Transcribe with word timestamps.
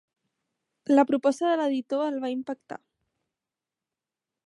La 0.95 1.03
proposta 1.11 1.51
de 1.51 1.59
l'editor 1.61 2.03
el 2.07 2.19
va 2.25 2.35
impactar. 2.39 2.81